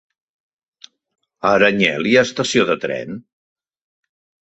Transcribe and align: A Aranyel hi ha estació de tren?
A 1.51 1.53
Aranyel 1.59 2.11
hi 2.11 2.17
ha 2.17 2.25
estació 2.31 2.69
de 2.73 2.81
tren? 2.89 3.25